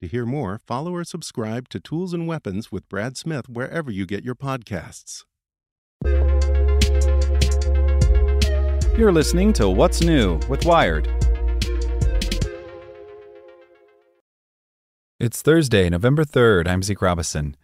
To 0.00 0.08
hear 0.08 0.24
more, 0.24 0.58
follow 0.66 0.94
or 0.94 1.04
subscribe 1.04 1.68
to 1.68 1.78
Tools 1.78 2.14
and 2.14 2.26
Weapons 2.26 2.72
with 2.72 2.88
Brad 2.88 3.18
Smith 3.18 3.50
wherever 3.50 3.90
you 3.90 4.06
get 4.06 4.24
your 4.24 4.34
podcasts. 4.34 5.24
You're 8.96 9.12
listening 9.12 9.52
to 9.54 9.68
What's 9.68 10.00
New 10.00 10.40
with 10.48 10.64
Wired. 10.64 11.06
It's 15.18 15.42
Thursday, 15.42 15.90
November 15.90 16.24
3rd. 16.24 16.66
I'm 16.66 16.82
Zeke 16.82 17.02
Robison. 17.02 17.54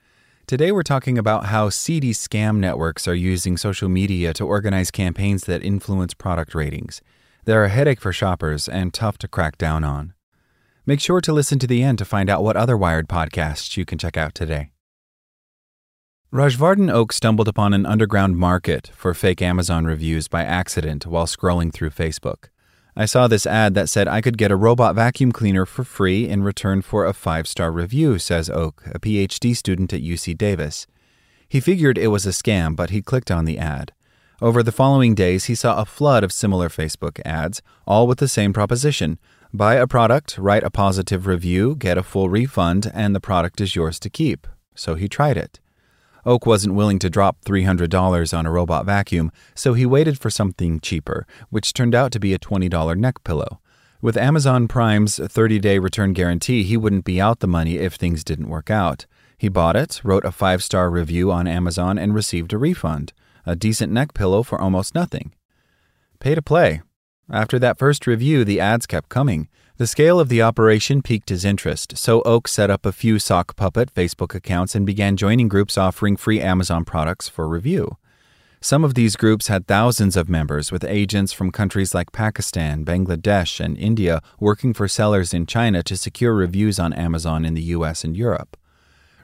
Today 0.47 0.73
we're 0.73 0.83
talking 0.83 1.17
about 1.17 1.47
how 1.47 1.71
seedy 1.71 2.13
scam 2.13 2.59
networks 2.59 3.09
are 3.09 3.15
using 3.15 3.57
social 3.57 3.89
media 3.89 4.35
to 4.35 4.45
organize 4.45 4.91
campaigns 4.91 5.45
that 5.45 5.63
influence 5.63 6.13
product 6.13 6.55
ratings. 6.55 7.01
They're 7.47 7.65
a 7.65 7.71
headache 7.71 8.03
for 8.03 8.13
shoppers 8.13 8.69
and 8.69 8.93
tough 8.93 9.17
to 9.19 9.29
crack 9.29 9.57
down 9.57 9.85
on. 9.85 10.13
Make 10.89 11.01
sure 11.01 11.21
to 11.21 11.33
listen 11.33 11.59
to 11.59 11.67
the 11.67 11.83
end 11.83 11.99
to 11.99 12.05
find 12.05 12.31
out 12.31 12.45
what 12.45 12.57
other 12.57 12.77
Wired 12.77 13.09
podcasts 13.09 13.77
you 13.77 13.85
can 13.85 13.99
check 13.99 14.17
out 14.17 14.37
today. 14.37 14.71
Rajvardhan 16.33 16.93
Oak 16.93 17.13
stumbled 17.13 17.49
upon 17.49 17.75
an 17.75 17.85
underground 17.85 18.37
market 18.37 18.93
for 18.95 19.13
fake 19.13 19.43
Amazon 19.43 19.85
reviews 19.85 20.29
by 20.29 20.45
accident 20.45 21.05
while 21.05 21.27
scrolling 21.27 21.73
through 21.73 21.91
Facebook. 21.91 22.51
I 22.95 23.05
saw 23.05 23.27
this 23.27 23.47
ad 23.47 23.75
that 23.75 23.89
said 23.89 24.07
I 24.07 24.21
could 24.21 24.39
get 24.39 24.53
a 24.53 24.57
robot 24.57 24.95
vacuum 24.95 25.33
cleaner 25.33 25.67
for 25.67 25.83
free 25.83 26.29
in 26.29 26.45
return 26.45 26.83
for 26.83 27.05
a 27.05 27.13
five 27.13 27.49
star 27.49 27.73
review, 27.73 28.21
says 28.21 28.49
Oak, 28.49 28.85
a 28.87 29.01
PhD 29.01 29.57
student 29.57 29.93
at 29.93 30.03
UC 30.03 30.39
Davis. 30.39 30.87
He 31.49 31.59
figured 31.59 31.99
it 31.99 32.09
was 32.09 32.27
a 32.27 32.31
scam, 32.31 32.77
but 32.77 32.91
he 32.91 33.03
clicked 33.03 33.33
on 33.33 33.45
the 33.45 33.59
ad. 33.59 33.93
Over 34.43 34.63
the 34.63 34.73
following 34.73 35.15
days, 35.15 35.47
he 35.47 35.55
saw 35.55 35.81
a 35.81 35.87
flood 35.87 36.23
of 36.23 36.31
similar 36.31 36.69
Facebook 36.69 37.21
ads, 37.25 37.63
all 37.87 38.07
with 38.07 38.19
the 38.19 38.29
same 38.29 38.53
proposition 38.53 39.19
buy 39.55 39.77
a 39.77 39.87
product, 39.87 40.37
write 40.37 40.63
a 40.63 40.71
positive 40.71 41.27
review, 41.27 41.75
get 41.75 41.97
a 41.97 42.03
full 42.03 42.29
refund, 42.29 42.91
and 42.93 43.15
the 43.15 43.21
product 43.21 43.63
is 43.63 43.75
yours 43.75 43.99
to 44.01 44.11
keep. 44.11 44.47
So 44.75 44.95
he 44.95 45.09
tried 45.09 45.39
it. 45.39 45.61
Oak 46.27 46.45
wasn't 46.45 46.75
willing 46.75 46.99
to 46.99 47.09
drop 47.09 47.39
$300 47.47 48.37
on 48.37 48.45
a 48.45 48.51
robot 48.51 48.85
vacuum, 48.85 49.33
so 49.55 49.73
he 49.73 49.87
waited 49.87 50.19
for 50.19 50.29
something 50.29 50.81
cheaper, 50.81 51.27
which 51.49 51.73
turned 51.73 51.95
out 51.95 52.13
to 52.13 52.21
be 52.21 52.35
a 52.35 52.39
$20 52.39 52.99
neck 52.99 53.25
pillow. 53.25 53.61
With 54.03 54.19
Amazon 54.19 54.69
Prime's 54.69 55.17
30 55.17 55.59
day 55.61 55.79
return 55.79 56.13
guarantee, 56.13 56.63
he 56.63 56.77
wouldn't 56.77 57.07
be 57.07 57.19
out 57.19 57.41
the 57.41 57.47
money 57.47 57.77
if 57.77 57.95
things 57.95 58.23
didn't 58.23 58.51
work 58.51 58.69
out. 58.69 59.07
He 59.39 59.49
bought 59.49 59.77
it, 59.77 60.03
wrote 60.05 60.27
a 60.27 60.33
five 60.33 60.63
star 60.63 60.91
review 60.91 61.33
on 61.33 61.49
Amazon, 61.49 61.97
and 61.97 62.15
received 62.15 62.53
a 62.53 62.59
refund 62.59 63.15
a 63.47 63.57
decent 63.57 63.93
neck 63.93 64.13
pillow 64.13 64.43
for 64.43 64.61
almost 64.61 64.95
nothing. 64.95 65.33
Pay 66.19 66.35
to 66.35 66.43
play. 66.43 66.83
After 67.31 67.59
that 67.59 67.79
first 67.79 68.07
review, 68.07 68.45
the 68.45 68.61
ads 68.61 68.87
kept 68.87 69.09
coming. 69.09 69.49
The 69.79 69.87
scale 69.87 70.19
of 70.19 70.29
the 70.29 70.43
operation 70.43 71.03
piqued 71.03 71.29
his 71.29 71.45
interest, 71.45 71.99
so 71.99 72.23
Oak 72.23 72.49
set 72.49 72.71
up 72.71 72.87
a 72.87 72.93
few 72.93 73.19
sock 73.19 73.57
puppet 73.57 73.93
Facebook 73.95 74.35
accounts 74.35 74.75
and 74.75 74.87
began 74.87 75.17
joining 75.17 75.49
groups 75.49 75.77
offering 75.77 76.17
free 76.17 76.41
Amazon 76.41 76.85
products 76.85 77.29
for 77.29 77.47
review. 77.47 77.97
Some 78.61 78.85
of 78.85 78.95
these 78.95 79.17
groups 79.17 79.49
had 79.49 79.67
thousands 79.67 80.17
of 80.17 80.31
members, 80.31 80.73
with 80.73 80.83
agents 80.83 81.33
from 81.33 81.53
countries 81.53 81.95
like 81.95 82.11
Pakistan, 82.11 82.85
Bangladesh, 82.85 83.61
and 83.61 83.77
India 83.77 84.23
working 84.41 84.73
for 84.73 84.89
sellers 84.89 85.35
in 85.35 85.45
China 85.45 85.83
to 85.83 85.97
secure 85.97 86.35
reviews 86.35 86.79
on 86.79 86.95
Amazon 86.95 87.45
in 87.45 87.55
the 87.55 87.63
US 87.63 88.03
and 88.03 88.17
Europe. 88.17 88.57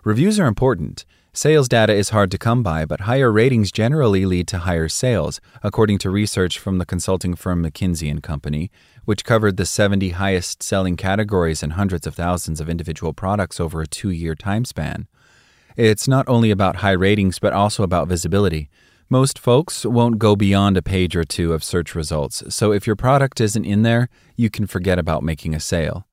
Reviews 0.05 0.39
are 0.39 0.47
important. 0.47 1.07
Sales 1.35 1.67
data 1.67 1.95
is 1.95 2.11
hard 2.11 2.31
to 2.31 2.37
come 2.37 2.63
by, 2.63 2.85
but 2.85 3.01
higher 3.01 3.33
ratings 3.33 3.73
generally 3.73 4.27
lead 4.27 4.47
to 4.47 4.59
higher 4.59 4.87
sales, 4.87 5.41
according 5.63 5.97
to 5.97 6.11
research 6.11 6.59
from 6.59 6.77
the 6.77 6.85
consulting 6.85 7.35
firm 7.35 7.65
McKinsey 7.65 8.11
and 8.11 8.23
Company, 8.23 8.71
which 9.07 9.25
covered 9.25 9.57
the 9.57 9.65
70 9.65 10.11
highest 10.11 10.63
selling 10.63 10.95
categories 10.95 11.63
and 11.63 11.73
hundreds 11.73 12.07
of 12.07 12.15
thousands 12.15 12.61
of 12.61 12.69
individual 12.69 13.15
products 13.15 13.61
over 13.61 13.81
a 13.81 13.87
2-year 13.87 14.35
time 14.35 14.67
span. 14.67 15.09
It's 15.75 16.07
not 16.07 16.29
only 16.29 16.51
about 16.51 16.77
high 16.77 16.91
ratings 16.91 17.39
but 17.39 17.55
also 17.55 17.83
about 17.83 18.09
visibility. 18.09 18.69
Most 19.09 19.39
folks 19.39 19.87
won't 19.87 20.19
go 20.19 20.37
beyond 20.37 20.77
a 20.77 20.83
page 20.83 21.17
or 21.17 21.25
two 21.25 21.55
of 21.55 21.65
search 21.65 21.95
results, 21.95 22.43
so 22.55 22.73
if 22.73 22.87
your 22.87 22.95
product 22.97 23.41
isn't 23.41 23.65
in 23.65 23.85
there, 23.85 24.11
you 24.37 24.51
can 24.51 24.67
forget 24.67 24.99
about 24.99 25.23
making 25.23 25.55
a 25.55 25.61
sale. 25.61 26.07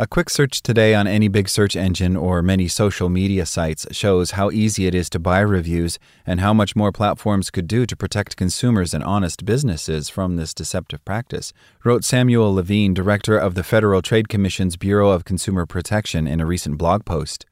A 0.00 0.06
quick 0.06 0.30
search 0.30 0.62
today 0.62 0.94
on 0.94 1.08
any 1.08 1.26
big 1.26 1.48
search 1.48 1.74
engine 1.74 2.16
or 2.16 2.40
many 2.40 2.68
social 2.68 3.08
media 3.08 3.44
sites 3.44 3.84
shows 3.90 4.30
how 4.30 4.48
easy 4.52 4.86
it 4.86 4.94
is 4.94 5.10
to 5.10 5.18
buy 5.18 5.40
reviews 5.40 5.98
and 6.24 6.38
how 6.38 6.54
much 6.54 6.76
more 6.76 6.92
platforms 6.92 7.50
could 7.50 7.66
do 7.66 7.84
to 7.84 7.96
protect 7.96 8.36
consumers 8.36 8.94
and 8.94 9.02
honest 9.02 9.44
businesses 9.44 10.08
from 10.08 10.36
this 10.36 10.54
deceptive 10.54 11.04
practice, 11.04 11.52
wrote 11.82 12.04
Samuel 12.04 12.54
Levine, 12.54 12.94
director 12.94 13.36
of 13.36 13.56
the 13.56 13.64
Federal 13.64 14.00
Trade 14.00 14.28
Commission's 14.28 14.76
Bureau 14.76 15.10
of 15.10 15.24
Consumer 15.24 15.66
Protection, 15.66 16.28
in 16.28 16.40
a 16.40 16.46
recent 16.46 16.78
blog 16.78 17.04
post. 17.04 17.44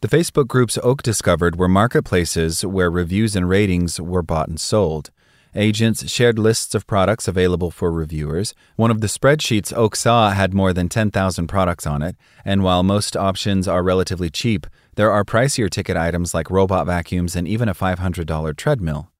The 0.00 0.08
Facebook 0.08 0.48
groups 0.48 0.80
Oak 0.82 1.04
discovered 1.04 1.60
were 1.60 1.68
marketplaces 1.68 2.66
where 2.66 2.90
reviews 2.90 3.36
and 3.36 3.48
ratings 3.48 4.00
were 4.00 4.22
bought 4.22 4.48
and 4.48 4.60
sold. 4.60 5.12
Agents 5.54 6.10
shared 6.10 6.38
lists 6.38 6.74
of 6.74 6.86
products 6.86 7.26
available 7.26 7.70
for 7.70 7.90
reviewers. 7.90 8.54
One 8.76 8.90
of 8.90 9.00
the 9.00 9.06
spreadsheets 9.06 9.74
Oak 9.74 9.96
saw 9.96 10.30
had 10.30 10.52
more 10.52 10.74
than 10.74 10.90
10,000 10.90 11.46
products 11.46 11.86
on 11.86 12.02
it, 12.02 12.16
and 12.44 12.62
while 12.62 12.82
most 12.82 13.16
options 13.16 13.66
are 13.66 13.82
relatively 13.82 14.28
cheap, 14.28 14.66
there 14.96 15.10
are 15.10 15.24
pricier 15.24 15.70
ticket 15.70 15.96
items 15.96 16.34
like 16.34 16.50
robot 16.50 16.86
vacuums 16.86 17.34
and 17.34 17.48
even 17.48 17.68
a 17.68 17.74
$500 17.74 18.56
treadmill. 18.56 19.10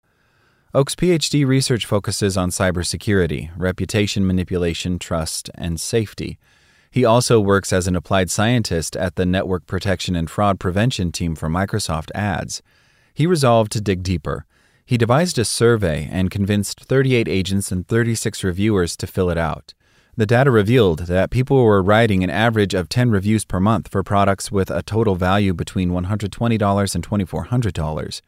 Oak's 0.74 0.94
PhD 0.94 1.46
research 1.46 1.86
focuses 1.86 2.36
on 2.36 2.50
cybersecurity, 2.50 3.50
reputation 3.56 4.26
manipulation, 4.26 4.98
trust, 4.98 5.50
and 5.54 5.80
safety. 5.80 6.38
He 6.90 7.06
also 7.06 7.40
works 7.40 7.72
as 7.72 7.86
an 7.86 7.96
applied 7.96 8.30
scientist 8.30 8.96
at 8.96 9.16
the 9.16 9.24
Network 9.24 9.66
Protection 9.66 10.14
and 10.14 10.30
Fraud 10.30 10.60
Prevention 10.60 11.10
team 11.10 11.34
for 11.34 11.48
Microsoft 11.48 12.10
Ads. 12.14 12.60
He 13.14 13.26
resolved 13.26 13.72
to 13.72 13.80
dig 13.80 14.02
deeper 14.02 14.44
he 14.88 14.96
devised 14.96 15.38
a 15.38 15.44
survey 15.44 16.08
and 16.10 16.30
convinced 16.30 16.80
38 16.80 17.28
agents 17.28 17.70
and 17.70 17.86
36 17.86 18.42
reviewers 18.42 18.96
to 18.96 19.06
fill 19.06 19.28
it 19.28 19.36
out. 19.36 19.74
The 20.16 20.24
data 20.24 20.50
revealed 20.50 21.00
that 21.00 21.28
people 21.28 21.62
were 21.62 21.82
writing 21.82 22.24
an 22.24 22.30
average 22.30 22.72
of 22.72 22.88
10 22.88 23.10
reviews 23.10 23.44
per 23.44 23.60
month 23.60 23.88
for 23.88 24.02
products 24.02 24.50
with 24.50 24.70
a 24.70 24.82
total 24.82 25.14
value 25.14 25.52
between 25.52 25.90
$120 25.90 26.94
and 26.94 27.06
$2,400. 27.06 28.20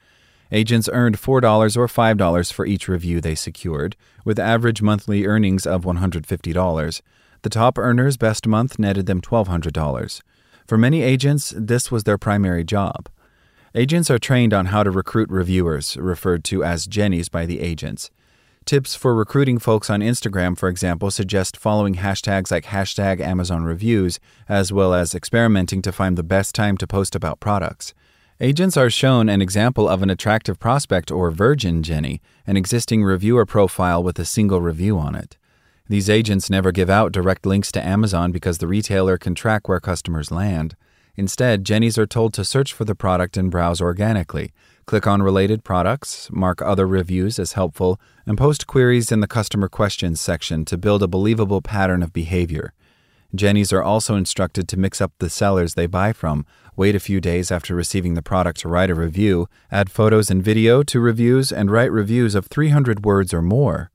Agents 0.52 0.90
earned 0.92 1.16
$4 1.16 1.76
or 1.78 1.86
$5 1.86 2.52
for 2.52 2.66
each 2.66 2.88
review 2.88 3.22
they 3.22 3.34
secured, 3.34 3.96
with 4.26 4.38
average 4.38 4.82
monthly 4.82 5.24
earnings 5.24 5.64
of 5.64 5.84
$150. 5.84 7.00
The 7.40 7.48
top 7.48 7.78
earners' 7.78 8.18
best 8.18 8.46
month 8.46 8.78
netted 8.78 9.06
them 9.06 9.22
$1,200. 9.22 10.20
For 10.66 10.76
many 10.76 11.00
agents, 11.00 11.54
this 11.56 11.90
was 11.90 12.04
their 12.04 12.18
primary 12.18 12.64
job. 12.64 13.08
Agents 13.72 14.10
are 14.10 14.18
trained 14.18 14.52
on 14.52 14.66
how 14.66 14.82
to 14.82 14.90
recruit 14.90 15.30
reviewers, 15.30 15.96
referred 15.96 16.42
to 16.42 16.64
as 16.64 16.86
Jennies 16.86 17.28
by 17.28 17.46
the 17.46 17.60
agents. 17.60 18.10
Tips 18.64 18.96
for 18.96 19.14
recruiting 19.14 19.60
folks 19.60 19.88
on 19.88 20.00
Instagram, 20.00 20.58
for 20.58 20.68
example, 20.68 21.08
suggest 21.08 21.56
following 21.56 21.94
hashtags 21.94 22.50
like 22.50 22.64
hashtag 22.64 23.20
Amazon 23.20 23.62
reviews, 23.62 24.18
as 24.48 24.72
well 24.72 24.92
as 24.92 25.14
experimenting 25.14 25.82
to 25.82 25.92
find 25.92 26.18
the 26.18 26.24
best 26.24 26.52
time 26.52 26.76
to 26.78 26.86
post 26.88 27.14
about 27.14 27.38
products. 27.38 27.94
Agents 28.40 28.76
are 28.76 28.90
shown 28.90 29.28
an 29.28 29.40
example 29.40 29.88
of 29.88 30.02
an 30.02 30.10
attractive 30.10 30.58
prospect 30.58 31.12
or 31.12 31.30
virgin 31.30 31.84
Jenny, 31.84 32.20
an 32.48 32.56
existing 32.56 33.04
reviewer 33.04 33.46
profile 33.46 34.02
with 34.02 34.18
a 34.18 34.24
single 34.24 34.60
review 34.60 34.98
on 34.98 35.14
it. 35.14 35.36
These 35.88 36.10
agents 36.10 36.50
never 36.50 36.72
give 36.72 36.90
out 36.90 37.12
direct 37.12 37.46
links 37.46 37.70
to 37.72 37.86
Amazon 37.86 38.32
because 38.32 38.58
the 38.58 38.66
retailer 38.66 39.16
can 39.16 39.36
track 39.36 39.68
where 39.68 39.78
customers 39.78 40.32
land. 40.32 40.74
Instead, 41.16 41.64
Jennies 41.64 41.98
are 41.98 42.06
told 42.06 42.32
to 42.34 42.44
search 42.44 42.72
for 42.72 42.84
the 42.84 42.94
product 42.94 43.36
and 43.36 43.50
browse 43.50 43.80
organically, 43.80 44.52
click 44.86 45.06
on 45.06 45.22
related 45.22 45.64
products, 45.64 46.28
mark 46.32 46.60
other 46.62 46.86
reviews 46.86 47.38
as 47.38 47.52
helpful, 47.52 48.00
and 48.26 48.38
post 48.38 48.66
queries 48.66 49.12
in 49.12 49.20
the 49.20 49.26
customer 49.26 49.68
questions 49.68 50.20
section 50.20 50.64
to 50.64 50.76
build 50.76 51.02
a 51.02 51.08
believable 51.08 51.62
pattern 51.62 52.02
of 52.02 52.12
behavior. 52.12 52.72
Jennies 53.34 53.72
are 53.72 53.82
also 53.82 54.16
instructed 54.16 54.66
to 54.68 54.76
mix 54.76 55.00
up 55.00 55.12
the 55.18 55.30
sellers 55.30 55.74
they 55.74 55.86
buy 55.86 56.12
from, 56.12 56.44
wait 56.74 56.96
a 56.96 57.00
few 57.00 57.20
days 57.20 57.52
after 57.52 57.74
receiving 57.74 58.14
the 58.14 58.22
product 58.22 58.60
to 58.60 58.68
write 58.68 58.90
a 58.90 58.94
review, 58.94 59.48
add 59.70 59.90
photos 59.90 60.30
and 60.30 60.42
video 60.42 60.82
to 60.82 60.98
reviews, 60.98 61.52
and 61.52 61.70
write 61.70 61.92
reviews 61.92 62.34
of 62.34 62.46
300 62.46 63.04
words 63.04 63.32
or 63.32 63.42
more. 63.42 63.90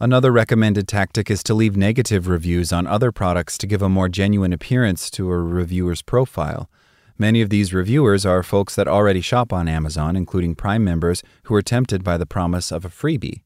Another 0.00 0.32
recommended 0.32 0.88
tactic 0.88 1.30
is 1.30 1.42
to 1.44 1.54
leave 1.54 1.76
negative 1.76 2.26
reviews 2.26 2.72
on 2.72 2.86
other 2.86 3.12
products 3.12 3.56
to 3.58 3.66
give 3.66 3.80
a 3.80 3.88
more 3.88 4.08
genuine 4.08 4.52
appearance 4.52 5.08
to 5.10 5.30
a 5.30 5.38
reviewer's 5.38 6.02
profile. 6.02 6.68
Many 7.16 7.40
of 7.40 7.48
these 7.48 7.72
reviewers 7.72 8.26
are 8.26 8.42
folks 8.42 8.74
that 8.74 8.88
already 8.88 9.20
shop 9.20 9.52
on 9.52 9.68
Amazon, 9.68 10.16
including 10.16 10.56
Prime 10.56 10.82
members 10.82 11.22
who 11.44 11.54
are 11.54 11.62
tempted 11.62 12.02
by 12.02 12.18
the 12.18 12.26
promise 12.26 12.72
of 12.72 12.84
a 12.84 12.88
freebie. 12.88 13.42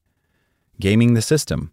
Gaming 0.81 1.13
the 1.13 1.21
system. 1.21 1.73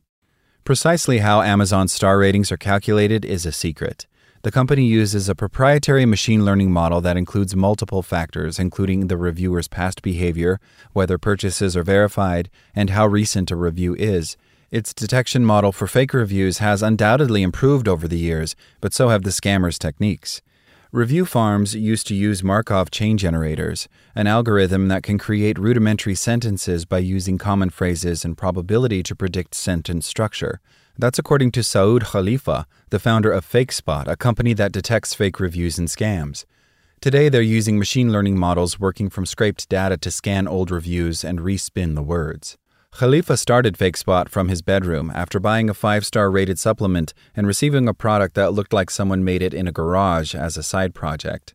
Precisely 0.65 1.19
how 1.19 1.41
Amazon's 1.41 1.93
star 1.93 2.17
ratings 2.17 2.51
are 2.51 2.57
calculated 2.57 3.23
is 3.23 3.45
a 3.45 3.53
secret. 3.53 4.07
The 4.41 4.51
company 4.51 4.85
uses 4.85 5.29
a 5.29 5.35
proprietary 5.35 6.05
machine 6.05 6.43
learning 6.43 6.71
model 6.71 6.99
that 7.01 7.17
includes 7.17 7.55
multiple 7.55 8.03
factors, 8.03 8.59
including 8.59 9.07
the 9.07 9.17
reviewer's 9.17 9.69
past 9.69 10.01
behavior, 10.01 10.59
whether 10.91 11.17
purchases 11.17 11.77
are 11.77 11.83
verified, 11.83 12.49
and 12.75 12.89
how 12.89 13.07
recent 13.07 13.51
a 13.51 13.55
review 13.55 13.95
is. 13.95 14.35
Its 14.75 14.93
detection 14.93 15.45
model 15.45 15.71
for 15.71 15.87
fake 15.87 16.13
reviews 16.13 16.57
has 16.57 16.83
undoubtedly 16.83 17.43
improved 17.43 17.87
over 17.87 18.09
the 18.09 18.17
years, 18.17 18.57
but 18.81 18.93
so 18.93 19.07
have 19.07 19.23
the 19.23 19.29
scammers' 19.29 19.79
techniques. 19.79 20.41
Review 20.91 21.25
farms 21.25 21.75
used 21.75 22.07
to 22.07 22.13
use 22.13 22.43
Markov 22.43 22.91
chain 22.91 23.17
generators, 23.17 23.87
an 24.15 24.27
algorithm 24.27 24.89
that 24.89 25.01
can 25.01 25.17
create 25.17 25.57
rudimentary 25.57 26.13
sentences 26.13 26.83
by 26.83 26.97
using 26.97 27.37
common 27.37 27.69
phrases 27.69 28.25
and 28.25 28.37
probability 28.37 29.01
to 29.03 29.15
predict 29.15 29.55
sentence 29.55 30.07
structure. 30.07 30.59
That's 30.97 31.19
according 31.19 31.51
to 31.51 31.63
Saoud 31.63 32.01
Khalifah, 32.07 32.65
the 32.89 32.99
founder 32.99 33.31
of 33.31 33.49
FakeSpot, 33.49 34.07
a 34.07 34.17
company 34.17 34.51
that 34.55 34.73
detects 34.73 35.13
fake 35.13 35.39
reviews 35.39 35.79
and 35.79 35.87
scams. 35.87 36.43
Today, 36.99 37.29
they're 37.29 37.41
using 37.41 37.79
machine 37.79 38.11
learning 38.11 38.37
models 38.37 38.77
working 38.77 39.09
from 39.09 39.25
scraped 39.25 39.69
data 39.69 39.95
to 39.95 40.11
scan 40.11 40.49
old 40.49 40.69
reviews 40.69 41.23
and 41.23 41.39
respin 41.39 41.95
the 41.95 42.03
words. 42.03 42.57
Khalifah 42.95 43.37
started 43.37 43.77
FakeSpot 43.77 44.29
from 44.29 44.47
his 44.47 44.61
bedroom 44.61 45.11
after 45.13 45.37
buying 45.37 45.69
a 45.69 45.73
five 45.73 46.05
star 46.05 46.31
rated 46.31 46.57
supplement 46.57 47.13
and 47.35 47.45
receiving 47.45 47.89
a 47.89 47.93
product 47.93 48.35
that 48.35 48.53
looked 48.53 48.71
like 48.71 48.89
someone 48.89 49.21
made 49.21 49.41
it 49.41 49.53
in 49.53 49.67
a 49.67 49.73
garage 49.73 50.33
as 50.33 50.55
a 50.55 50.63
side 50.63 50.95
project. 50.95 51.53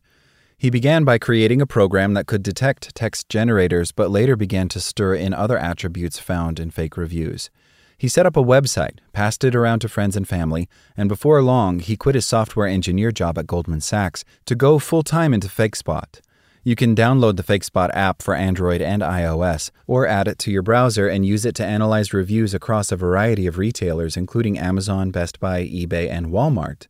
He 0.55 0.69
began 0.69 1.03
by 1.03 1.17
creating 1.17 1.59
a 1.59 1.65
program 1.65 2.13
that 2.13 2.27
could 2.27 2.43
detect 2.43 2.93
text 2.93 3.27
generators, 3.27 3.91
but 3.91 4.11
later 4.11 4.35
began 4.35 4.69
to 4.69 4.79
stir 4.79 5.15
in 5.15 5.33
other 5.33 5.57
attributes 5.57 6.19
found 6.19 6.59
in 6.59 6.69
fake 6.69 6.95
reviews. 6.95 7.49
He 7.97 8.07
set 8.07 8.27
up 8.27 8.37
a 8.37 8.43
website, 8.43 8.99
passed 9.11 9.43
it 9.43 9.55
around 9.55 9.79
to 9.79 9.89
friends 9.89 10.15
and 10.15 10.27
family, 10.27 10.69
and 10.95 11.09
before 11.09 11.41
long, 11.41 11.79
he 11.79 11.97
quit 11.97 12.13
his 12.13 12.27
software 12.27 12.67
engineer 12.67 13.11
job 13.11 13.39
at 13.39 13.47
Goldman 13.47 13.81
Sachs 13.81 14.23
to 14.45 14.53
go 14.53 14.77
full 14.77 15.01
time 15.01 15.33
into 15.33 15.47
FakeSpot. 15.47 16.21
You 16.63 16.75
can 16.75 16.95
download 16.95 17.37
the 17.37 17.43
FakeSpot 17.43 17.89
app 17.95 18.21
for 18.21 18.35
Android 18.35 18.83
and 18.83 19.01
iOS, 19.01 19.71
or 19.87 20.05
add 20.05 20.27
it 20.27 20.37
to 20.39 20.51
your 20.51 20.61
browser 20.61 21.07
and 21.07 21.25
use 21.25 21.43
it 21.43 21.55
to 21.55 21.65
analyze 21.65 22.13
reviews 22.13 22.53
across 22.53 22.91
a 22.91 22.95
variety 22.95 23.47
of 23.47 23.57
retailers, 23.57 24.15
including 24.15 24.59
Amazon, 24.59 25.09
Best 25.09 25.39
Buy, 25.39 25.63
eBay, 25.63 26.07
and 26.07 26.27
Walmart. 26.27 26.85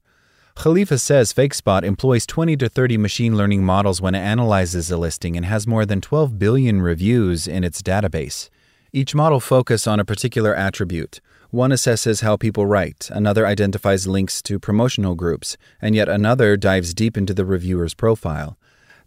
Khalifah 0.58 1.00
says 1.00 1.32
FakeSpot 1.32 1.84
employs 1.84 2.26
20 2.26 2.58
to 2.58 2.68
30 2.68 2.98
machine 2.98 3.38
learning 3.38 3.64
models 3.64 4.02
when 4.02 4.14
it 4.14 4.20
analyzes 4.20 4.92
a 4.92 4.98
listing 4.98 5.38
and 5.38 5.46
has 5.46 5.66
more 5.66 5.86
than 5.86 6.02
12 6.02 6.38
billion 6.38 6.82
reviews 6.82 7.48
in 7.48 7.64
its 7.64 7.82
database. 7.82 8.50
Each 8.92 9.16
model 9.16 9.40
focuses 9.40 9.88
on 9.88 10.02
a 10.02 10.06
particular 10.06 10.54
attribute. 10.54 11.22
One 11.50 11.72
assesses 11.72 12.24
how 12.24 12.36
people 12.36 12.66
write, 12.66 13.10
another 13.10 13.48
identifies 13.48 14.06
links 14.06 14.42
to 14.42 14.60
promotional 14.60 15.16
groups, 15.16 15.56
and 15.82 15.96
yet 15.96 16.10
another 16.10 16.58
dives 16.58 16.94
deep 16.94 17.16
into 17.16 17.34
the 17.34 17.46
reviewer's 17.46 17.94
profile. 17.94 18.58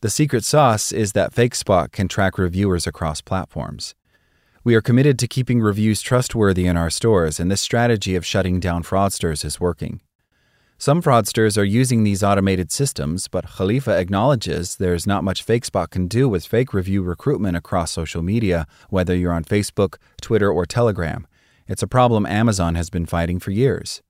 The 0.05 0.11
secret 0.11 0.45
sauce 0.45 0.93
is 0.93 1.13
that 1.13 1.33
FakeSpot 1.33 1.91
can 1.91 2.09
track 2.09 2.37
reviewers 2.37 2.87
across 2.87 3.23
platforms. 3.23 3.95
We 4.63 4.75
are 4.75 4.83
committed 4.83 5.19
to 5.19 5.27
keeping 5.27 5.63
reviews 5.63 6.03
trustworthy 6.03 6.67
in 6.67 6.77
our 6.77 6.91
stores, 6.91 7.41
and 7.41 7.51
this 7.51 7.63
strategy 7.63 8.15
of 8.15 8.27
shutting 8.27 8.61
down 8.61 8.83
fraudsters 8.83 9.47
is 9.47 9.61
working. 9.61 10.03
Some 10.77 11.01
fraudsters 11.01 11.57
are 11.57 11.65
using 11.65 12.05
these 12.05 12.23
automated 12.23 12.71
systems, 12.71 13.29
but 13.29 13.47
Khalifah 13.47 13.99
acknowledges 13.99 14.77
there's 14.77 15.07
not 15.07 15.25
much 15.25 15.47
FakeSpot 15.47 15.89
can 15.89 16.07
do 16.07 16.29
with 16.29 16.45
fake 16.45 16.75
review 16.75 17.03
recruitment 17.03 17.57
across 17.57 17.91
social 17.91 18.21
media, 18.21 18.67
whether 18.91 19.17
you're 19.17 19.33
on 19.33 19.45
Facebook, 19.45 19.97
Twitter, 20.21 20.53
or 20.53 20.67
Telegram. 20.67 21.27
It's 21.67 21.83
a 21.83 21.87
problem 21.87 22.27
Amazon 22.27 22.75
has 22.75 22.91
been 22.91 23.07
fighting 23.07 23.41
for 23.41 23.53
years. 23.53 24.03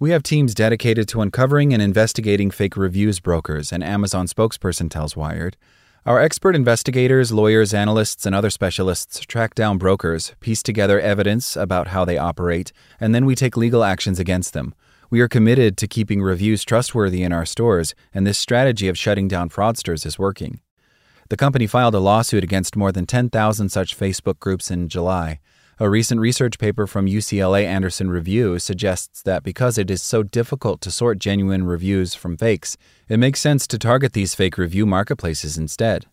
We 0.00 0.10
have 0.10 0.24
teams 0.24 0.54
dedicated 0.54 1.06
to 1.08 1.20
uncovering 1.20 1.72
and 1.72 1.80
investigating 1.80 2.50
fake 2.50 2.76
reviews 2.76 3.20
brokers, 3.20 3.70
an 3.70 3.84
Amazon 3.84 4.26
spokesperson 4.26 4.90
tells 4.90 5.14
Wired. 5.14 5.56
Our 6.04 6.20
expert 6.20 6.56
investigators, 6.56 7.30
lawyers, 7.30 7.72
analysts, 7.72 8.26
and 8.26 8.34
other 8.34 8.50
specialists 8.50 9.20
track 9.20 9.54
down 9.54 9.78
brokers, 9.78 10.34
piece 10.40 10.64
together 10.64 10.98
evidence 10.98 11.56
about 11.56 11.88
how 11.88 12.04
they 12.04 12.18
operate, 12.18 12.72
and 12.98 13.14
then 13.14 13.24
we 13.24 13.36
take 13.36 13.56
legal 13.56 13.84
actions 13.84 14.18
against 14.18 14.52
them. 14.52 14.74
We 15.10 15.20
are 15.20 15.28
committed 15.28 15.76
to 15.76 15.86
keeping 15.86 16.20
reviews 16.20 16.64
trustworthy 16.64 17.22
in 17.22 17.32
our 17.32 17.46
stores, 17.46 17.94
and 18.12 18.26
this 18.26 18.36
strategy 18.36 18.88
of 18.88 18.98
shutting 18.98 19.28
down 19.28 19.48
fraudsters 19.48 20.04
is 20.04 20.18
working. 20.18 20.58
The 21.30 21.36
company 21.36 21.68
filed 21.68 21.94
a 21.94 22.00
lawsuit 22.00 22.42
against 22.42 22.74
more 22.74 22.90
than 22.90 23.06
10,000 23.06 23.68
such 23.68 23.96
Facebook 23.96 24.40
groups 24.40 24.72
in 24.72 24.88
July. 24.88 25.38
A 25.80 25.90
recent 25.90 26.20
research 26.20 26.60
paper 26.60 26.86
from 26.86 27.06
UCLA 27.06 27.64
Anderson 27.64 28.08
Review 28.08 28.60
suggests 28.60 29.20
that 29.22 29.42
because 29.42 29.76
it 29.76 29.90
is 29.90 30.02
so 30.02 30.22
difficult 30.22 30.80
to 30.82 30.90
sort 30.92 31.18
genuine 31.18 31.64
reviews 31.64 32.14
from 32.14 32.36
fakes, 32.36 32.76
it 33.08 33.18
makes 33.18 33.40
sense 33.40 33.66
to 33.66 33.76
target 33.76 34.12
these 34.12 34.36
fake 34.36 34.56
review 34.56 34.86
marketplaces 34.86 35.58
instead. 35.58 36.06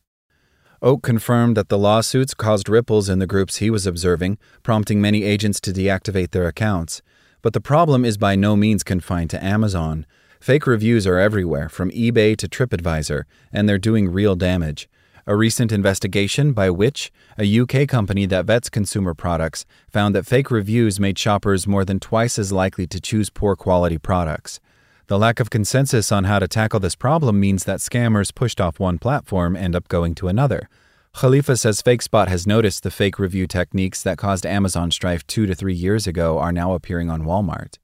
Oak 0.82 1.04
confirmed 1.04 1.56
that 1.58 1.70
the 1.70 1.78
lawsuits 1.78 2.34
caused 2.34 2.70
ripples 2.70 3.08
in 3.08 3.20
the 3.20 3.28
groups 3.28 3.58
he 3.58 3.70
was 3.70 3.86
observing, 3.86 4.40
prompting 4.64 5.00
many 5.00 5.22
agents 5.22 5.62
to 5.62 5.72
deactivate 5.72 6.32
their 6.32 6.48
accounts. 6.48 7.04
But 7.44 7.54
the 7.54 7.62
problem 7.62 8.04
is 8.04 8.18
by 8.18 8.36
no 8.36 8.56
means 8.56 8.84
confined 8.84 9.30
to 9.30 9.44
Amazon. 9.44 10.08
Fake 10.40 10.66
reviews 10.66 11.06
are 11.06 11.20
everywhere, 11.20 11.70
from 11.70 11.92
eBay 11.92 12.36
to 12.38 12.48
TripAdvisor, 12.48 13.26
and 13.54 13.70
they're 13.70 13.78
doing 13.78 14.10
real 14.10 14.36
damage. 14.36 14.90
A 15.28 15.36
recent 15.36 15.72
investigation 15.72 16.52
by 16.52 16.72
Which, 16.72 17.12
a 17.38 17.60
UK 17.60 17.88
company 17.88 18.26
that 18.26 18.46
vets 18.46 18.70
consumer 18.70 19.14
products, 19.14 19.66
found 19.88 20.16
that 20.16 20.26
fake 20.26 20.50
reviews 20.50 21.00
made 21.00 21.20
shoppers 21.20 21.68
more 21.68 21.86
than 21.86 22.00
twice 22.00 22.40
as 22.40 22.52
likely 22.52 22.88
to 22.88 23.00
choose 23.00 23.30
poor 23.30 23.56
quality 23.56 24.00
products. 24.00 24.60
The 25.08 25.20
lack 25.20 25.40
of 25.40 25.50
consensus 25.50 26.12
on 26.12 26.24
how 26.24 26.40
to 26.40 26.48
tackle 26.48 26.80
this 26.80 26.96
problem 26.96 27.40
means 27.40 27.66
that 27.66 27.82
scammers 27.82 28.34
pushed 28.34 28.60
off 28.60 28.80
one 28.80 28.98
platform 28.98 29.56
end 29.56 29.76
up 29.76 29.88
going 29.90 30.16
to 30.16 30.28
another. 30.28 30.68
Khalifah 31.14 31.60
says 31.60 31.82
FakeSpot 31.82 32.28
has 32.28 32.48
noticed 32.48 32.82
the 32.82 32.90
fake 32.90 33.20
review 33.20 33.46
techniques 33.46 34.02
that 34.02 34.18
caused 34.18 34.46
Amazon 34.46 34.90
strife 34.90 35.28
two 35.28 35.46
to 35.46 35.54
three 35.54 35.74
years 35.74 36.08
ago 36.08 36.40
are 36.40 36.54
now 36.54 36.74
appearing 36.74 37.10
on 37.10 37.24
Walmart. 37.24 37.78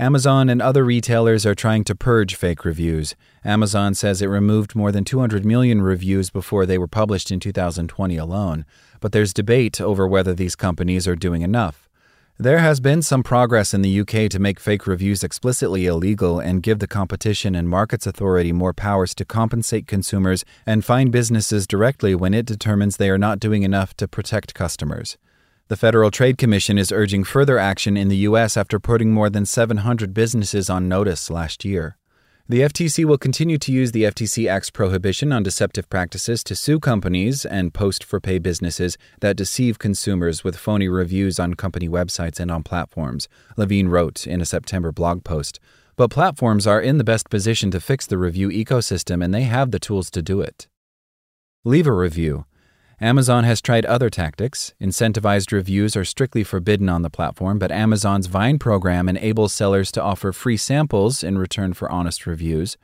Amazon 0.00 0.48
and 0.48 0.62
other 0.62 0.82
retailers 0.82 1.44
are 1.44 1.54
trying 1.54 1.84
to 1.84 1.94
purge 1.94 2.34
fake 2.34 2.64
reviews. 2.64 3.14
Amazon 3.44 3.92
says 3.92 4.22
it 4.22 4.28
removed 4.28 4.74
more 4.74 4.90
than 4.90 5.04
200 5.04 5.44
million 5.44 5.82
reviews 5.82 6.30
before 6.30 6.64
they 6.64 6.78
were 6.78 6.88
published 6.88 7.30
in 7.30 7.38
2020 7.38 8.16
alone, 8.16 8.64
but 9.00 9.12
there's 9.12 9.34
debate 9.34 9.78
over 9.78 10.08
whether 10.08 10.32
these 10.32 10.56
companies 10.56 11.06
are 11.06 11.14
doing 11.14 11.42
enough. 11.42 11.86
There 12.38 12.60
has 12.60 12.80
been 12.80 13.02
some 13.02 13.22
progress 13.22 13.74
in 13.74 13.82
the 13.82 14.00
UK 14.00 14.30
to 14.30 14.38
make 14.38 14.58
fake 14.58 14.86
reviews 14.86 15.22
explicitly 15.22 15.84
illegal 15.84 16.40
and 16.40 16.62
give 16.62 16.78
the 16.78 16.86
Competition 16.86 17.54
and 17.54 17.68
Markets 17.68 18.06
Authority 18.06 18.52
more 18.52 18.72
powers 18.72 19.14
to 19.16 19.26
compensate 19.26 19.86
consumers 19.86 20.46
and 20.64 20.82
fine 20.82 21.10
businesses 21.10 21.66
directly 21.66 22.14
when 22.14 22.32
it 22.32 22.46
determines 22.46 22.96
they 22.96 23.10
are 23.10 23.18
not 23.18 23.38
doing 23.38 23.64
enough 23.64 23.94
to 23.98 24.08
protect 24.08 24.54
customers. 24.54 25.18
The 25.70 25.76
Federal 25.76 26.10
Trade 26.10 26.36
Commission 26.36 26.78
is 26.78 26.90
urging 26.90 27.22
further 27.22 27.56
action 27.56 27.96
in 27.96 28.08
the 28.08 28.26
U.S. 28.28 28.56
after 28.56 28.80
putting 28.80 29.12
more 29.12 29.30
than 29.30 29.46
700 29.46 30.12
businesses 30.12 30.68
on 30.68 30.88
notice 30.88 31.30
last 31.30 31.64
year. 31.64 31.96
The 32.48 32.62
FTC 32.62 33.04
will 33.04 33.18
continue 33.18 33.56
to 33.58 33.70
use 33.70 33.92
the 33.92 34.02
FTC 34.02 34.50
Act's 34.50 34.70
prohibition 34.70 35.32
on 35.32 35.44
deceptive 35.44 35.88
practices 35.88 36.42
to 36.42 36.56
sue 36.56 36.80
companies 36.80 37.46
and 37.46 37.72
post 37.72 38.02
for 38.02 38.18
pay 38.18 38.40
businesses 38.40 38.98
that 39.20 39.36
deceive 39.36 39.78
consumers 39.78 40.42
with 40.42 40.56
phony 40.56 40.88
reviews 40.88 41.38
on 41.38 41.54
company 41.54 41.88
websites 41.88 42.40
and 42.40 42.50
on 42.50 42.64
platforms, 42.64 43.28
Levine 43.56 43.86
wrote 43.86 44.26
in 44.26 44.40
a 44.40 44.46
September 44.46 44.90
blog 44.90 45.22
post. 45.22 45.60
But 45.94 46.10
platforms 46.10 46.66
are 46.66 46.80
in 46.80 46.98
the 46.98 47.04
best 47.04 47.30
position 47.30 47.70
to 47.70 47.78
fix 47.78 48.08
the 48.08 48.18
review 48.18 48.48
ecosystem 48.48 49.22
and 49.24 49.32
they 49.32 49.42
have 49.42 49.70
the 49.70 49.78
tools 49.78 50.10
to 50.10 50.20
do 50.20 50.40
it. 50.40 50.66
Leave 51.62 51.86
a 51.86 51.92
review. 51.92 52.44
Amazon 53.02 53.44
has 53.44 53.62
tried 53.62 53.86
other 53.86 54.10
tactics. 54.10 54.74
Incentivized 54.78 55.52
reviews 55.52 55.96
are 55.96 56.04
strictly 56.04 56.44
forbidden 56.44 56.90
on 56.90 57.00
the 57.00 57.08
platform, 57.08 57.58
but 57.58 57.72
Amazon's 57.72 58.26
Vine 58.26 58.58
program 58.58 59.08
enables 59.08 59.54
sellers 59.54 59.90
to 59.92 60.02
offer 60.02 60.32
free 60.32 60.58
samples 60.58 61.24
in 61.24 61.38
return 61.38 61.72
for 61.72 61.90
honest 61.90 62.26
reviews. 62.26 62.76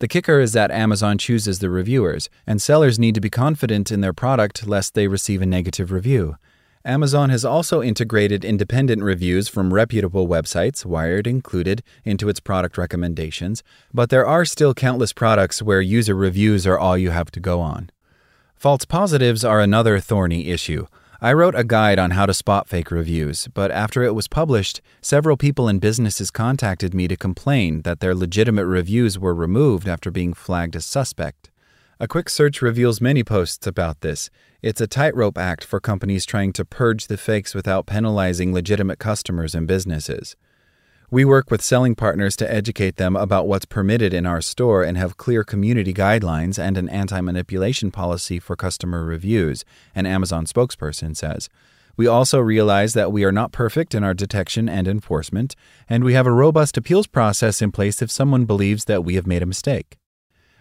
The 0.00 0.08
kicker 0.08 0.38
is 0.38 0.52
that 0.52 0.70
Amazon 0.70 1.16
chooses 1.16 1.60
the 1.60 1.70
reviewers, 1.70 2.28
and 2.46 2.60
sellers 2.60 2.98
need 2.98 3.14
to 3.14 3.22
be 3.22 3.30
confident 3.30 3.90
in 3.90 4.02
their 4.02 4.12
product 4.12 4.66
lest 4.66 4.92
they 4.92 5.08
receive 5.08 5.40
a 5.40 5.46
negative 5.46 5.90
review. 5.90 6.36
Amazon 6.84 7.30
has 7.30 7.46
also 7.46 7.82
integrated 7.82 8.44
independent 8.44 9.02
reviews 9.02 9.48
from 9.48 9.72
reputable 9.72 10.28
websites, 10.28 10.84
Wired 10.84 11.26
included, 11.26 11.82
into 12.04 12.28
its 12.28 12.38
product 12.38 12.76
recommendations, 12.76 13.62
but 13.94 14.10
there 14.10 14.26
are 14.26 14.44
still 14.44 14.74
countless 14.74 15.14
products 15.14 15.62
where 15.62 15.80
user 15.80 16.14
reviews 16.14 16.66
are 16.66 16.78
all 16.78 16.98
you 16.98 17.08
have 17.08 17.30
to 17.30 17.40
go 17.40 17.62
on. 17.62 17.88
False 18.56 18.84
positives 18.84 19.44
are 19.44 19.60
another 19.60 20.00
thorny 20.00 20.48
issue. 20.48 20.86
I 21.20 21.32
wrote 21.32 21.54
a 21.54 21.64
guide 21.64 21.98
on 21.98 22.10
how 22.12 22.26
to 22.26 22.34
spot 22.34 22.68
fake 22.68 22.90
reviews, 22.90 23.48
but 23.54 23.70
after 23.70 24.02
it 24.02 24.14
was 24.14 24.28
published, 24.28 24.80
several 25.00 25.36
people 25.36 25.68
and 25.68 25.80
businesses 25.80 26.30
contacted 26.30 26.92
me 26.92 27.08
to 27.08 27.16
complain 27.16 27.82
that 27.82 28.00
their 28.00 28.14
legitimate 28.14 28.66
reviews 28.66 29.18
were 29.18 29.34
removed 29.34 29.88
after 29.88 30.10
being 30.10 30.34
flagged 30.34 30.76
as 30.76 30.84
suspect. 30.84 31.50
A 32.00 32.08
quick 32.08 32.28
search 32.28 32.60
reveals 32.60 33.00
many 33.00 33.22
posts 33.22 33.66
about 33.66 34.00
this. 34.00 34.28
It's 34.62 34.80
a 34.80 34.86
tightrope 34.86 35.38
act 35.38 35.64
for 35.64 35.78
companies 35.78 36.26
trying 36.26 36.52
to 36.54 36.64
purge 36.64 37.06
the 37.06 37.16
fakes 37.16 37.54
without 37.54 37.86
penalizing 37.86 38.52
legitimate 38.52 38.98
customers 38.98 39.54
and 39.54 39.66
businesses. 39.66 40.36
We 41.14 41.24
work 41.24 41.48
with 41.48 41.62
selling 41.62 41.94
partners 41.94 42.34
to 42.38 42.52
educate 42.52 42.96
them 42.96 43.14
about 43.14 43.46
what's 43.46 43.66
permitted 43.66 44.12
in 44.12 44.26
our 44.26 44.40
store 44.40 44.82
and 44.82 44.98
have 44.98 45.16
clear 45.16 45.44
community 45.44 45.94
guidelines 45.94 46.58
and 46.58 46.76
an 46.76 46.88
anti 46.88 47.20
manipulation 47.20 47.92
policy 47.92 48.40
for 48.40 48.56
customer 48.56 49.04
reviews, 49.04 49.64
an 49.94 50.06
Amazon 50.06 50.44
spokesperson 50.44 51.16
says. 51.16 51.48
We 51.96 52.08
also 52.08 52.40
realize 52.40 52.94
that 52.94 53.12
we 53.12 53.22
are 53.22 53.30
not 53.30 53.52
perfect 53.52 53.94
in 53.94 54.02
our 54.02 54.12
detection 54.12 54.68
and 54.68 54.88
enforcement, 54.88 55.54
and 55.88 56.02
we 56.02 56.14
have 56.14 56.26
a 56.26 56.32
robust 56.32 56.76
appeals 56.76 57.06
process 57.06 57.62
in 57.62 57.70
place 57.70 58.02
if 58.02 58.10
someone 58.10 58.44
believes 58.44 58.86
that 58.86 59.04
we 59.04 59.14
have 59.14 59.24
made 59.24 59.44
a 59.44 59.46
mistake. 59.46 59.98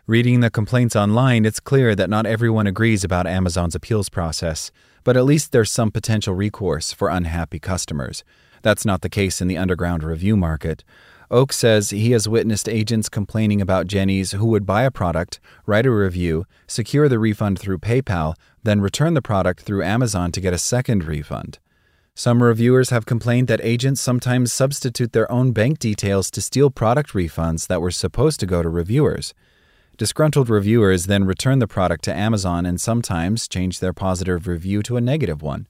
Reading 0.05 0.41
the 0.41 0.51
complaints 0.51 0.95
online, 0.95 1.45
it's 1.45 1.59
clear 1.59 1.95
that 1.95 2.11
not 2.11 2.27
everyone 2.27 2.67
agrees 2.67 3.03
about 3.03 3.25
Amazon's 3.25 3.73
appeals 3.73 4.09
process, 4.09 4.69
but 5.03 5.17
at 5.17 5.25
least 5.25 5.51
there's 5.51 5.71
some 5.71 5.89
potential 5.89 6.35
recourse 6.35 6.93
for 6.93 7.09
unhappy 7.09 7.57
customers. 7.57 8.23
That's 8.63 8.85
not 8.85 9.01
the 9.01 9.09
case 9.09 9.39
in 9.39 9.47
the 9.47 9.57
underground 9.57 10.03
review 10.03 10.35
market. 10.35 10.83
Oak 11.29 11.53
says 11.53 11.89
he 11.89 12.11
has 12.11 12.27
witnessed 12.27 12.69
agents 12.69 13.09
complaining 13.09 13.61
about 13.61 13.87
Jenny's 13.87 14.31
who 14.31 14.45
would 14.47 14.65
buy 14.65 14.83
a 14.83 14.91
product, 14.91 15.39
write 15.65 15.85
a 15.85 15.91
review, 15.91 16.45
secure 16.67 17.07
the 17.07 17.19
refund 17.19 17.59
through 17.59 17.79
PayPal, 17.79 18.35
then 18.63 18.81
return 18.81 19.13
the 19.13 19.21
product 19.21 19.61
through 19.61 19.83
Amazon 19.83 20.31
to 20.31 20.41
get 20.41 20.53
a 20.53 20.57
second 20.57 21.03
refund. 21.03 21.59
Some 22.15 22.43
reviewers 22.43 22.91
have 22.91 23.07
complained 23.07 23.47
that 23.47 23.61
agents 23.63 23.99
sometimes 23.99 24.53
substitute 24.53 25.13
their 25.13 25.31
own 25.31 25.51
bank 25.51 25.79
details 25.79 26.29
to 26.31 26.41
steal 26.41 26.69
product 26.69 27.13
refunds 27.13 27.65
that 27.67 27.81
were 27.81 27.89
supposed 27.89 28.39
to 28.41 28.45
go 28.45 28.61
to 28.61 28.69
reviewers. 28.69 29.33
Disgruntled 29.97 30.49
reviewers 30.49 31.07
then 31.07 31.25
return 31.25 31.57
the 31.59 31.67
product 31.67 32.03
to 32.05 32.15
Amazon 32.15 32.65
and 32.65 32.79
sometimes 32.79 33.47
change 33.47 33.79
their 33.79 33.93
positive 33.93 34.47
review 34.47 34.83
to 34.83 34.97
a 34.97 35.01
negative 35.01 35.41
one. 35.41 35.67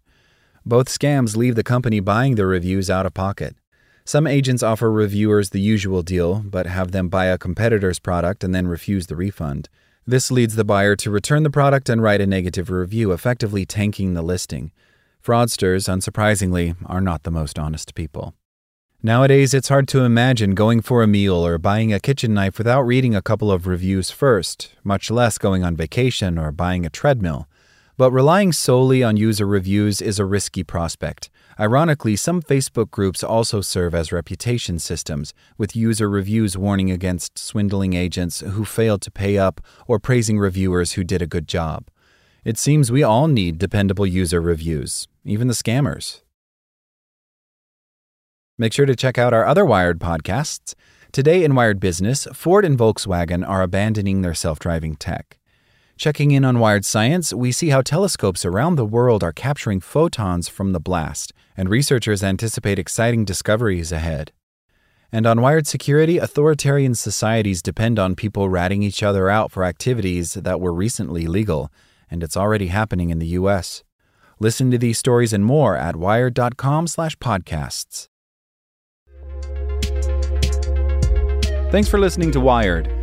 Both 0.65 0.88
scams 0.88 1.36
leave 1.36 1.55
the 1.55 1.63
company 1.63 2.00
buying 2.00 2.36
the 2.36 2.46
reviews 2.46 2.89
out 2.89 3.05
of 3.05 3.13
pocket. 3.13 3.55
Some 4.05 4.27
agents 4.27 4.63
offer 4.63 4.91
reviewers 4.91 5.50
the 5.50 5.60
usual 5.60 6.03
deal, 6.03 6.39
but 6.39 6.67
have 6.67 6.91
them 6.91 7.10
buy 7.10 7.25
a 7.25 7.38
competitor's 7.38 8.00
product 8.00 8.43
and 8.43 8.55
then 8.55 8.67
refuse 8.67 9.08
the 9.08 9.15
refund. 9.15 9.67
This 10.05 10.32
leads 10.32 10.55
the 10.55 10.65
buyer 10.65 10.96
to 10.98 11.12
return 11.12 11.43
the 11.43 11.50
product 11.50 11.89
and 11.89 12.01
write 12.01 12.22
a 12.22 12.27
negative 12.27 12.70
review, 12.70 13.12
effectively 13.12 13.65
tanking 13.65 14.13
the 14.13 14.22
listing. 14.22 14.72
Fraudsters, 15.24 15.88
unsurprisingly, 15.88 16.75
are 16.86 17.00
not 17.00 17.24
the 17.24 17.32
most 17.32 17.58
honest 17.58 17.96
people. 17.96 18.34
Nowadays, 19.01 19.53
it's 19.53 19.70
hard 19.70 19.89
to 19.89 20.05
imagine 20.05 20.55
going 20.55 20.82
for 20.82 21.03
a 21.03 21.08
meal 21.08 21.46
or 21.46 21.58
buying 21.58 21.91
a 21.91 22.00
kitchen 22.00 22.34
knife 22.34 22.58
without 22.58 22.84
reading 22.84 23.13
a 23.13 23.22
couple 23.22 23.51
of 23.51 23.67
reviews 23.67 24.12
first, 24.12 24.72
much 24.84 25.12
less 25.12 25.38
going 25.38 25.63
on 25.63 25.75
vacation 25.75 26.38
or 26.38 26.53
buying 26.53 26.86
a 26.86 26.89
treadmill. 26.89 27.48
But 27.96 28.12
relying 28.12 28.52
solely 28.52 29.04
on 29.04 29.18
user 29.18 29.46
reviews 29.46 30.02
is 30.02 30.18
a 30.18 30.26
risky 30.26 30.64
prospect. 30.64 31.30
Ironically, 31.60 32.16
some 32.16 32.42
Facebook 32.42 32.90
groups 32.90 33.24
also 33.24 33.62
serve 33.62 33.94
as 33.94 34.12
reputation 34.12 34.80
systems, 34.80 35.34
with 35.60 35.76
user 35.76 36.10
reviews 36.10 36.58
warning 36.58 36.90
against 36.90 37.38
swindling 37.38 37.94
agents 37.94 38.40
who 38.40 38.66
failed 38.66 39.04
to 39.04 39.12
pay 39.12 39.38
up 39.38 39.62
or 39.88 40.00
praising 40.00 40.40
reviewers 40.40 40.94
who 40.94 41.04
did 41.04 41.22
a 41.22 41.28
good 41.28 41.48
job. 41.48 41.90
It 42.44 42.58
seems 42.58 42.92
we 42.92 43.04
all 43.04 43.28
need 43.28 43.60
dependable 43.60 44.08
user 44.08 44.42
reviews, 44.42 45.08
even 45.24 45.48
the 45.48 45.54
scammers. 45.54 46.22
Make 48.58 48.74
sure 48.74 48.88
to 48.88 48.96
check 48.96 49.20
out 49.20 49.34
our 49.34 49.46
other 49.46 49.66
Wired 49.66 50.00
podcasts. 50.00 50.74
Today 51.12 51.44
in 51.44 51.54
Wired 51.54 51.80
Business, 51.80 52.28
Ford 52.34 52.66
and 52.66 52.78
Volkswagen 52.78 53.48
are 53.48 53.62
abandoning 53.62 54.24
their 54.24 54.34
self 54.34 54.58
driving 54.58 54.96
tech. 54.96 55.38
Checking 55.96 56.32
in 56.32 56.44
on 56.44 56.60
Wired 56.60 56.86
Science, 56.86 57.34
we 57.34 57.52
see 57.52 57.70
how 57.70 57.82
telescopes 57.82 58.44
around 58.44 58.76
the 58.76 58.86
world 58.86 59.24
are 59.24 59.32
capturing 59.32 59.80
photons 59.80 60.50
from 60.50 60.74
the 60.74 60.80
blast, 60.80 61.32
and 61.56 61.70
researchers 61.70 62.24
anticipate 62.24 62.80
exciting 62.80 63.26
discoveries 63.26 63.92
ahead. 63.92 64.32
And 65.12 65.28
on 65.28 65.40
Wired 65.40 65.68
Security, 65.68 66.18
authoritarian 66.18 66.96
societies 66.96 67.62
depend 67.62 68.00
on 68.00 68.16
people 68.16 68.50
ratting 68.50 68.82
each 68.82 69.04
other 69.04 69.30
out 69.30 69.52
for 69.52 69.64
activities 69.64 70.34
that 70.34 70.60
were 70.60 70.74
recently 70.74 71.28
legal, 71.28 71.72
and 72.10 72.24
it's 72.24 72.36
already 72.36 72.68
happening 72.68 73.12
in 73.12 73.20
the 73.20 73.28
US. 73.28 73.84
Listen 74.40 74.72
to 74.72 74.80
these 74.80 74.98
stories 74.98 75.32
and 75.32 75.46
more 75.46 75.78
at 75.78 75.96
wired.com/podcasts. 75.96 78.08
Thanks 81.72 81.88
for 81.88 82.00
listening 82.00 82.32
to 82.32 82.40
Wired. 82.40 83.02